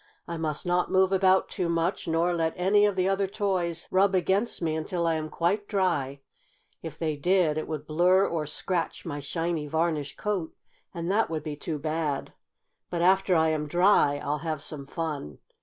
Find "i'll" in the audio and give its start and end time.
14.17-14.39